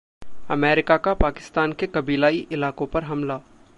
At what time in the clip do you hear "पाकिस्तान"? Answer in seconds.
1.13-1.73